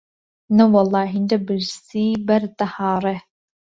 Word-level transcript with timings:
نەوەڵڵا 0.57 1.03
هێندە 1.13 1.37
برسی 1.45 2.07
بەرد 2.27 2.51
دەهاڕی 2.59 3.19